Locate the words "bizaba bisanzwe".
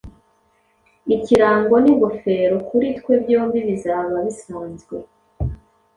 3.67-4.95